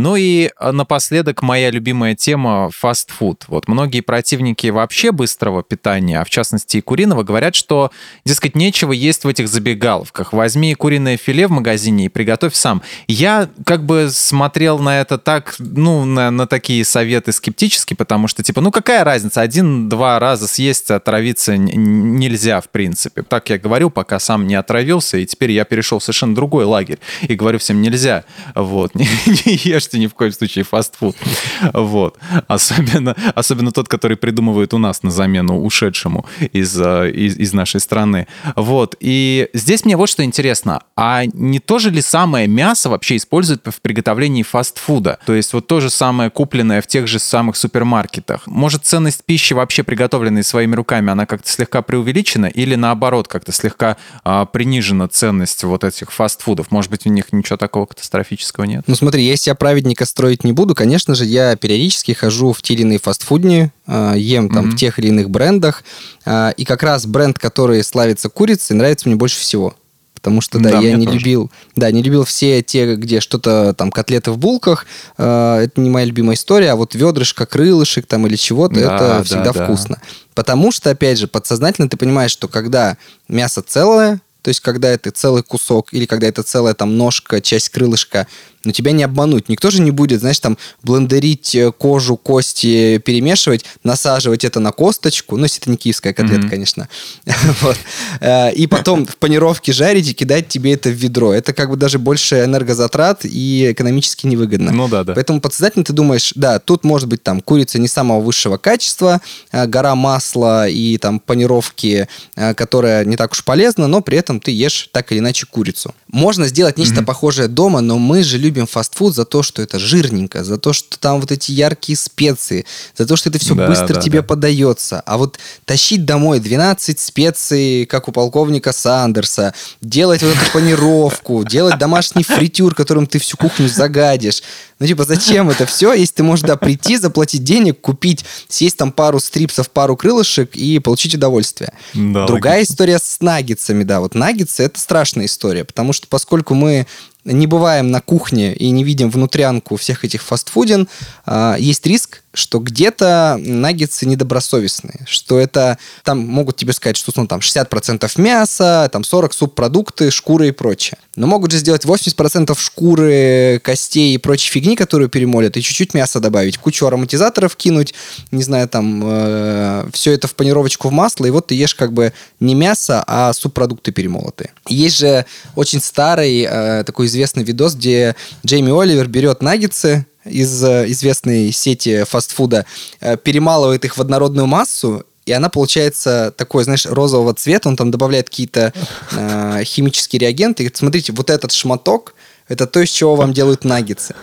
[0.00, 3.44] Ну и э, напоследок моя любимая тема– фастфуд.
[3.48, 7.90] Вот многие противники вообще быстрого питания, а в частности и куриного, говорят, что,
[8.24, 10.32] дескать, нечего есть в этих забегаловках.
[10.32, 12.80] Возьми куриное филе в магазине и приготовь сам.
[13.08, 18.42] Я как бы смотрел на это так, ну, на, на такие советы скептически, потому что,
[18.42, 23.22] типа, ну какая разница, один-два раза съесть, отравиться н- н- нельзя, в принципе.
[23.22, 27.00] Так я говорю, пока сам не отравился, и теперь я перешел в совершенно другой лагерь
[27.20, 29.06] и говорю всем нельзя, вот, не,
[29.44, 29.56] не
[29.90, 31.16] ешьте ни в коем случае фастфуд,
[31.74, 32.18] вот.
[32.46, 37.80] Особенно, особенно тот, который придумывают у нас на замену ушедшему из, э, из, из нашей
[37.80, 38.26] страны.
[38.56, 43.16] Вот, и здесь мне вот что интересно, а не то же ли самое мясо вообще
[43.16, 45.18] используют в приготовлении фастфуда?
[45.26, 48.46] То есть вот то же самое купленное в тех же самых супермаркетах.
[48.46, 53.96] Может, ценность пищи вообще приготовленной своими руками, она как-то слегка преувеличена или наоборот как-то слегка
[54.24, 56.70] а, принижена ценность вот этих фастфудов?
[56.70, 58.84] Может быть, у них ничего такого катастрофического нет?
[58.86, 60.74] Ну смотри, я из себя праведника строить не буду.
[60.74, 64.70] Конечно же, я периодически хожу в те или иные фастфудни, э, ем там Мгм.
[64.72, 65.84] в тех или иных брендах.
[66.26, 69.74] э, И как раз бренд, который славится курицей, нравится мне больше всего.
[70.14, 71.18] Потому что, да, Да, я не тоже.
[71.18, 74.86] любил, да, не любил все те, где что-то там котлеты в булках.
[75.18, 78.98] э, Это не моя любимая история, а вот ведрышко, крылышек там или чего-то, Да, это
[78.98, 79.64] да, всегда да.
[79.64, 79.98] вкусно.
[80.34, 82.96] Потому что, опять же, подсознательно ты понимаешь, что когда
[83.28, 87.68] мясо целое, то есть когда это целый кусок или когда это целая там ножка, часть
[87.70, 88.26] крылышка,
[88.64, 89.48] но тебя не обмануть.
[89.48, 95.36] Никто же не будет, знаешь, там блендерить э, кожу, кости, перемешивать, насаживать это на косточку,
[95.36, 96.50] ну, если это не киевская котлета, Мгм.
[96.50, 96.88] конечно.
[97.62, 97.76] Вот.
[98.20, 101.32] Э, И потом в панировке жарить и кидать тебе это в ведро.
[101.32, 104.72] Это как бы даже больше энергозатрат и экономически невыгодно.
[104.72, 105.14] Ну да, да.
[105.14, 109.20] Поэтому подсознательно ты думаешь, да, тут может быть там курица не самого высшего качества,
[109.52, 112.08] э, гора масла и там панировки,
[112.56, 115.94] которая не так уж полезна, но при этом ты ешь так или иначе курицу.
[116.08, 120.42] Можно сделать нечто похожее дома, но мы же любим фастфуд за то, что это жирненько,
[120.42, 122.66] за то, что там вот эти яркие специи,
[122.98, 124.26] за то, что это все Да, быстро да, тебе да.
[124.26, 125.00] подается.
[125.06, 131.78] А вот тащить домой 12 специй, как у полковника Сандерса, делать вот эту панировку, делать
[131.78, 134.42] домашний фритюр, которым ты всю кухню загадишь.
[134.80, 138.92] Ну, типа, зачем это все, если ты можешь, да, прийти, заплатить денег, купить, съесть там
[138.92, 141.72] пару стрипсов, пару крылышек и получить удовольствие.
[141.94, 144.00] Да, Другая история с наггетсами, да.
[144.00, 146.86] Вот наггетсы— это страшная история, потому что поскольку мы
[147.32, 150.88] не бываем на кухне и не видим внутрянку всех этих фастфудин,
[151.26, 157.26] а, есть риск, что где-то наггетсы недобросовестные, что это, там могут тебе сказать, что ну,
[157.26, 160.98] там 60% мяса, там 40 субпродукты, шкуры и прочее.
[161.16, 166.20] Но могут же сделать 80% шкуры, костей и прочей фигни, которую перемолят, и чуть-чуть мяса
[166.20, 167.94] добавить, кучу ароматизаторов кинуть,
[168.30, 172.12] не знаю, там, все это в панировочку в масло, и вот ты ешь как бы
[172.38, 174.52] не мясо, а субпродукты перемолотые.
[174.68, 178.14] Есть же очень старый э, такой известный видос, где
[178.46, 182.66] Джейми Оливер берет наггетсы, из э, известной сети фастфуда,
[183.00, 187.90] э, перемалывает их в однородную массу, и она получается такой, знаешь, розового цвета, он там
[187.90, 188.72] добавляет какие-то
[189.12, 192.14] э, химические реагенты, и говорит, смотрите, вот этот шматок,
[192.50, 194.14] это то, из чего вам делают наггетсы.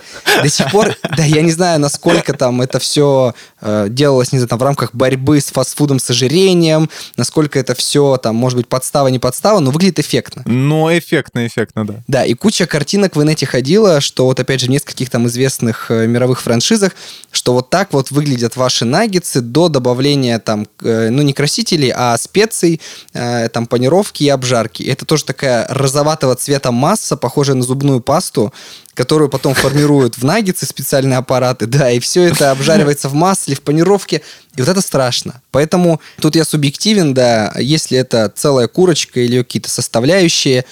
[0.42, 4.48] До сих пор, да, я не знаю, насколько там это все э, делалось, не знаю,
[4.48, 9.08] там в рамках борьбы с фастфудом, с ожирением, насколько это все, там, может быть, подстава,
[9.08, 10.42] не подстава, но выглядит эффектно.
[10.44, 11.94] Но эффектно, эффектно, да.
[12.06, 15.90] Да, и куча картинок в инете ходила, что вот опять же в нескольких там известных
[15.90, 16.92] э, мировых франшизах,
[17.32, 22.16] что вот так вот выглядят ваши наггетсы до добавления там, э, ну не красителей, а
[22.18, 22.80] специй,
[23.14, 24.82] э, там панировки и обжарки.
[24.82, 28.52] Это тоже такая розоватого цвета масса, похожая на зубную пасту, пасту,
[28.94, 33.60] которую потом формируют в наггетсы специальные аппараты, да, и все это обжаривается в масле, в
[33.60, 34.22] панировке,
[34.56, 35.40] и вот это страшно.
[35.52, 40.64] Поэтому тут я субъективен, да, если это целая курочка или какие-то составляющие,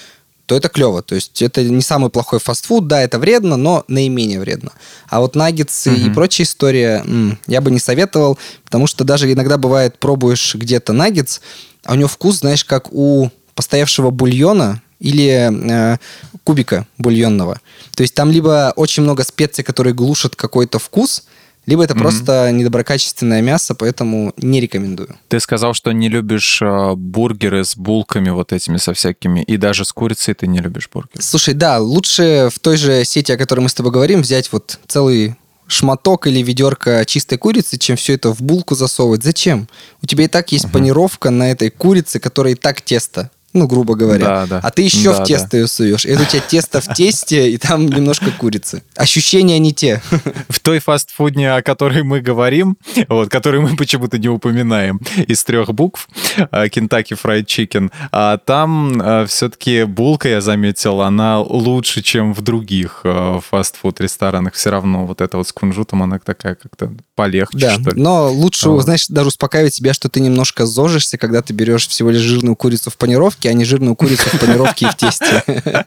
[0.46, 1.02] то это клево.
[1.02, 4.72] То есть это не самый плохой фастфуд, да, это вредно, но наименее вредно.
[5.09, 6.00] А вот наггетсы угу.
[6.00, 10.92] и прочая история м, я бы не советовал, потому что даже иногда бывает, пробуешь где-то
[10.92, 11.40] наггетс,
[11.85, 15.50] а у него вкус, знаешь, как у постоявшего бульона или
[15.92, 15.98] э,
[16.44, 17.61] кубика бульонного.
[17.94, 21.24] То есть там либо очень много специй, которые глушат какой-то вкус,
[21.66, 21.98] либо это mm-hmm.
[21.98, 25.16] просто недоброкачественное мясо, поэтому не рекомендую.
[25.28, 29.85] Ты сказал, что не любишь э, бургеры с булками вот этими со всякими, и даже
[29.85, 31.20] с курицей ты не любишь бургеры.
[31.20, 34.78] Слушай, да, лучше в той же сети, о которой мы с тобой говорим, взять вот
[34.87, 35.35] целый
[35.66, 39.24] шматок или ведерко чистой курицы, чем все это в булку засовывать.
[39.24, 39.68] Зачем?
[40.00, 40.72] У тебя и так есть uh-huh.
[40.72, 44.24] панировка на этой курице, которая и так тесто ну, грубо говоря.
[44.24, 44.61] Да, да.
[44.62, 45.59] А ты еще да, в тесто да.
[45.59, 46.04] ее суешь.
[46.04, 48.82] И это у тебя тесто в тесте, и там немножко курицы.
[48.96, 50.02] Ощущения не те.
[50.48, 52.76] В той фастфудне, о которой мы говорим,
[53.09, 59.26] вот, который мы почему-то не упоминаем, из трех букв, Kentucky Fried Chicken, а там а,
[59.26, 64.54] все-таки булка, я заметил, она лучше, чем в других а, фастфуд-ресторанах.
[64.54, 68.02] Все равно вот это вот с кунжутом, она такая как-то полегче, да, что ли.
[68.02, 68.82] но лучше, вот.
[68.82, 72.90] знаешь, даже успокаивать себя, что ты немножко зожишься, когда ты берешь всего лишь жирную курицу
[72.90, 75.44] в панировке, панировке, а не жирную курицу в панировке и в тесте.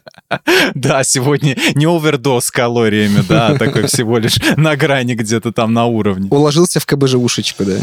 [0.76, 5.86] Да, сегодня не овердоз калориями, да, а такой всего лишь на грани где-то там на
[5.86, 6.30] уровне.
[6.30, 7.78] Уложился в КБЖ-ушечку, да.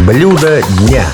[0.00, 1.04] Блюдо дня.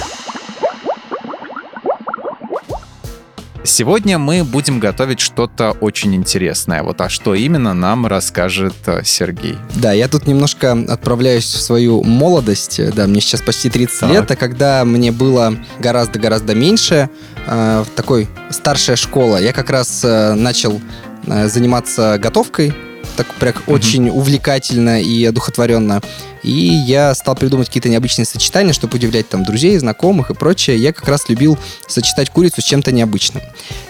[3.62, 6.82] Сегодня мы будем готовить что-то очень интересное.
[6.82, 9.58] Вот, а что именно нам расскажет э, Сергей.
[9.76, 12.80] Да, я тут немножко отправляюсь в свою молодость.
[12.94, 14.10] Да, мне сейчас почти 30 так.
[14.10, 17.10] лет, а когда мне было гораздо-гораздо меньше,
[17.46, 20.80] э, такой старшая школа, я как раз э, начал
[21.26, 22.74] э, заниматься готовкой
[23.20, 23.72] так прям mm-hmm.
[23.72, 26.00] очень увлекательно и одухотворенно.
[26.42, 30.78] И я стал придумывать какие-то необычные сочетания, чтобы удивлять там друзей, знакомых и прочее.
[30.78, 33.42] Я как раз любил сочетать курицу с чем-то необычным.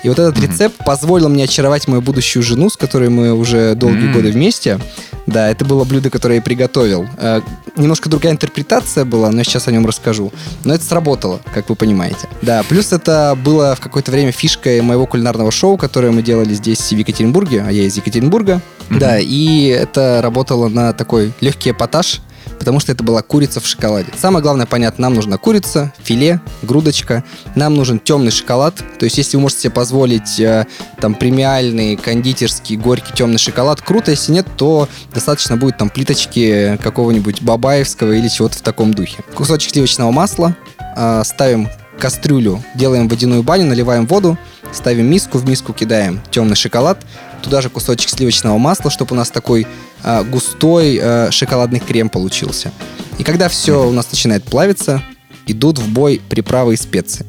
[0.03, 0.53] И вот этот mm-hmm.
[0.53, 4.13] рецепт позволил мне очаровать мою будущую жену, с которой мы уже долгие mm-hmm.
[4.13, 4.81] годы вместе.
[5.27, 7.07] Да, это было блюдо, которое я приготовил.
[7.19, 7.41] Э,
[7.77, 10.33] немножко другая интерпретация была, но я сейчас о нем расскажу.
[10.65, 12.29] Но это сработало, как вы понимаете.
[12.43, 16.81] Да, плюс это было в какое-то время фишкой моего кулинарного шоу, которое мы делали здесь
[16.81, 18.61] в Екатеринбурге, а я из Екатеринбурга.
[18.89, 18.99] Mm-hmm.
[18.99, 22.21] Да, и это работало на такой легкий эпатаж,
[22.59, 24.13] потому что это была курица в шоколаде.
[24.17, 27.25] Самое главное понятно, нам нужна курица, филе, грудочка,
[27.55, 30.67] нам нужен темный шоколад, то есть если вы можете себе позволить э,
[31.01, 37.43] там премиальный, кондитерский, горький темный шоколад, круто, если нет, то достаточно будет там плиточки какого-нибудь
[37.43, 39.23] бабаевского или чего-то в таком духе.
[39.35, 40.57] Кусочек сливочного масла,
[40.97, 41.69] э, ставим
[42.01, 44.37] кастрюлю, делаем водяную баню, наливаем воду,
[44.73, 46.99] ставим миску, в миску кидаем темный шоколад,
[47.43, 49.67] туда же кусочек сливочного масла, чтобы у нас такой
[50.03, 52.73] э, густой э, шоколадный крем получился.
[53.19, 55.03] И когда все у нас начинает плавиться,
[55.47, 57.27] идут в бой приправы и специи.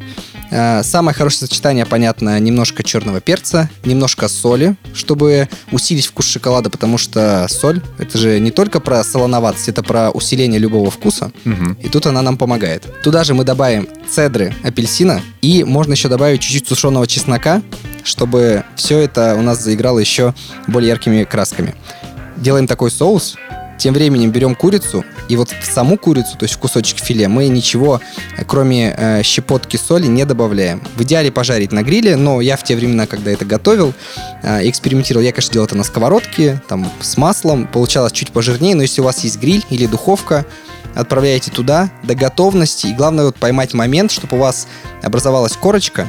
[0.51, 6.97] Э, самое хорошее сочетание, понятно, немножко черного перца, немножко соли, чтобы усилить вкус шоколада, потому
[6.97, 11.31] что соль— это же не только про солоноватость, это про усиление любого вкуса.
[11.45, 11.77] Угу.
[11.84, 12.86] И тут она нам помогает.
[13.01, 17.62] Туда же мы добавим цедры апельсина, и можно еще добавить чуть-чуть сушеного чеснока,
[18.03, 20.34] чтобы все это у нас заиграло еще
[20.67, 21.75] более яркими красками.
[22.41, 23.38] Делаем такой соус,
[23.82, 27.47] тем временем берем курицу, и вот в саму курицу, то есть в кусочек филе, мы
[27.47, 27.99] ничего,
[28.47, 30.84] кроме э, щепотки соли, не добавляем.
[30.95, 33.93] В идеале пожарить на гриле, но я в те времена, когда это готовил,
[34.43, 38.84] э, экспериментировал, я, конечно, делал это на сковородке, там, с маслом, получалось чуть пожирнее, но
[38.84, 40.45] если у вас есть гриль или духовка,
[40.93, 44.67] отправляете туда до готовности, и главное вот поймать момент, чтобы у вас
[45.01, 46.06] образовалась корочка,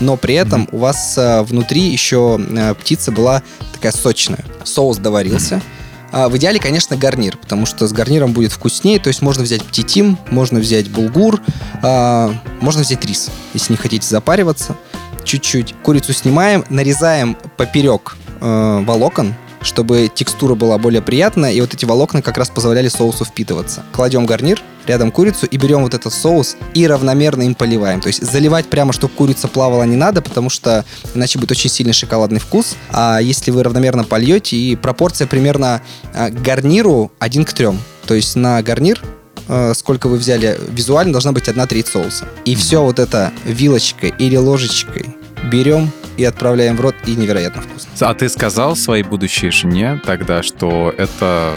[0.00, 0.68] но при этом mm-hmm.
[0.72, 3.42] у вас э, внутри еще э, птица была
[3.72, 4.44] такая сочная.
[4.64, 5.54] Соус доварился.
[5.54, 5.73] Mm-hmm
[6.16, 9.00] а, в идеале, конечно, гарнир, потому что с гарниром будет вкуснее.
[9.00, 11.40] То есть можно взять птитим, можно взять булгур,
[11.82, 14.76] а, можно взять рис, если не хотите запариваться.
[15.24, 15.74] Чуть-чуть.
[15.82, 22.22] Курицу снимаем, нарезаем поперек э, волокон, чтобы текстура была более приятная, и вот эти волокна
[22.22, 23.82] как раз позволяли соусу впитываться.
[23.92, 28.00] Кладем гарнир, рядом курицу и берем вот этот соус и равномерно им поливаем.
[28.00, 31.92] То есть заливать прямо, чтобы курица плавала не надо, потому что иначе будет очень сильный
[31.92, 32.76] шоколадный вкус.
[32.90, 37.68] А если вы равномерно польете, и пропорция примерно а, гарниру 1 к 3.
[38.06, 39.02] То есть на гарнир
[39.48, 42.26] а, сколько вы взяли, визуально должна быть одна треть соуса.
[42.44, 45.16] И все вот это вилочкой или ложечкой
[45.50, 47.88] берем и отправляем в рот, и невероятно вкусно.
[48.00, 51.54] А ты сказал своей будущей жене тогда, что это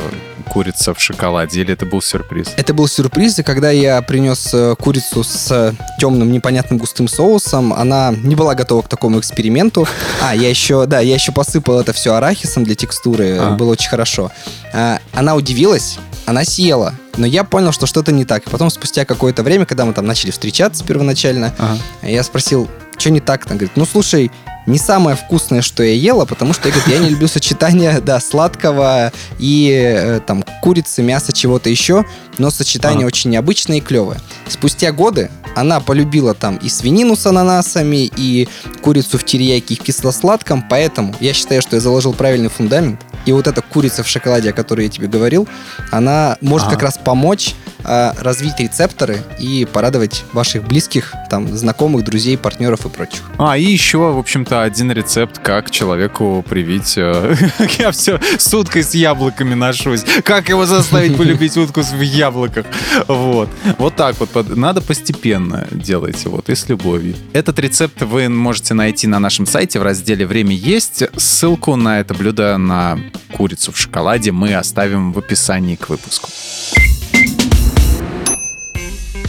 [0.50, 2.54] курица в шоколаде, или это был сюрприз?
[2.58, 8.13] Это был сюрприз, и когда я принес э, курицу с темным непонятным густым соусом, она
[8.23, 9.88] не была готова к такому эксперименту.
[10.23, 13.52] А, я еще, да, я еще посыпал это все арахисом для текстуры, А.
[13.52, 14.32] было очень хорошо.
[14.73, 18.46] А, Она удивилась, она съела, но я понял, что что-то не так.
[18.48, 21.77] И потом, спустя какое-то время, когда мы там начали встречаться первоначально, Ага.
[22.04, 22.67] я спросил,
[22.98, 23.45] что не так?
[23.45, 24.31] Она говорит, ну слушай,
[24.65, 28.19] не самое вкусное, что я ела, потому что я, говорит, я не люблю сочетание, да,
[28.19, 32.06] сладкого и э, там курицы, мяса, чего-то еще,
[32.37, 33.08] но сочетание Ага.
[33.08, 34.19] очень необычное и клевое.
[34.50, 38.50] Спустя годы она полюбила там и свинину с ананасами, и
[38.81, 43.00] курицу в терияке и в кисло-сладком, поэтому я считаю, что я заложил правильный фундамент.
[43.25, 45.48] И вот эта курица в шоколаде, о которой я тебе говорил,
[45.91, 46.75] она может Ага.
[46.75, 52.90] как раз помочь а, развить рецепторы и порадовать ваших близких, там, знакомых, друзей, партнеров и
[52.90, 53.21] прочих.
[53.38, 56.96] А, и еще, в общем-то, один рецепт, как человеку привить...
[56.98, 57.35] э,
[57.79, 60.04] Я все с уткой с яблоками ношусь.
[60.23, 62.65] Как его заставить полюбить утку в яблоках?
[63.08, 63.50] Вот.
[63.77, 64.56] Вот так вот.
[64.56, 67.15] Надо постепенно делайте, вот, и с любовью.
[67.33, 71.04] Этот рецепт вы можете найти на нашем сайте в разделе «Время есть».
[71.17, 73.00] Ссылку на это блюдо на
[73.33, 76.29] курицу в шоколаде мы оставим в описании к выпуску.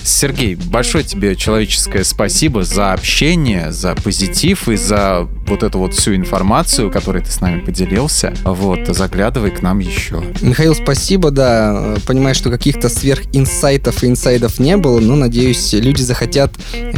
[0.09, 6.14] Сергей, большое тебе человеческое спасибо за общение, за позитив и за вот эту вот всю
[6.14, 8.34] информацию, которой ты с нами поделился.
[8.44, 10.22] Вот, заглядывай к нам еще.
[10.40, 11.96] Михаил, спасибо, да.
[12.06, 16.52] Понимаю, что каких-то сверхинсайтов и инсайдов не было, но, надеюсь, люди захотят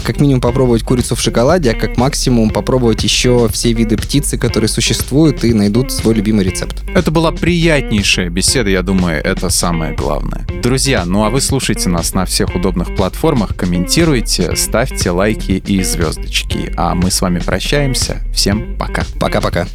[0.05, 4.69] как минимум попробовать курицу в шоколаде, а как максимум попробовать еще все виды птицы, которые
[4.69, 6.83] существуют, и найдут свой любимый рецепт.
[6.95, 10.47] Это была приятнейшая беседа, я думаю, это самое главное.
[10.63, 16.71] Друзья, ну а вы слушайте нас на всех удобных платформах, комментируйте, ставьте лайки и звездочки.
[16.77, 18.21] А мы с вами прощаемся.
[18.35, 19.05] Всем пока.
[19.19, 19.67] Пока-пока.